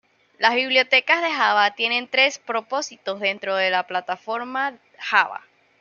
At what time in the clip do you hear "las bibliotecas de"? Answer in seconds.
0.39-1.29